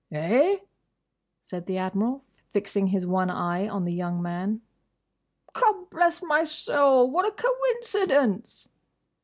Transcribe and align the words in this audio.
"Eh," 0.11 0.57
said 1.41 1.67
the 1.67 1.77
Admiral, 1.77 2.25
fixing 2.49 2.87
his 2.87 3.05
one 3.05 3.29
eye 3.29 3.67
on 3.69 3.85
the 3.85 3.93
young 3.93 4.19
man, 4.19 4.61
"Gobblessmysoul! 5.53 7.07
what 7.11 7.27
a 7.27 7.31
coincidence!" 7.31 8.67